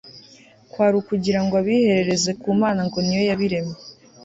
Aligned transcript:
kwarukugira 0.71 1.39
ngw 1.45 1.53
abiherereze 1.61 2.31
ku 2.41 2.49
Mana 2.61 2.81
ngo 2.87 2.97
ni 3.03 3.13
yo 3.17 3.23
yabiremye 3.29 3.77